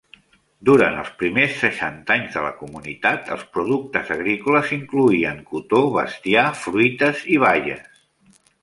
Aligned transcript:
Durant 0.69 0.95
els 1.01 1.11
primers 1.19 1.59
seixanta 1.63 2.15
anys 2.15 2.37
de 2.39 2.43
la 2.47 2.49
comunitat, 2.63 3.29
els 3.37 3.45
productes 3.59 4.11
agrícoles 4.19 4.75
incloïen 4.81 5.47
cotó, 5.53 5.87
bestiar, 6.01 6.49
fruites 6.67 7.27
i 7.37 7.43
baies. 7.47 7.89